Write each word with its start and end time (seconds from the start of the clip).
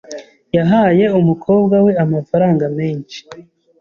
Yahaye 0.57 1.05
umukobwa 1.19 1.75
we 1.85 1.91
amafaranga 2.03 2.65
menshi. 2.77 3.19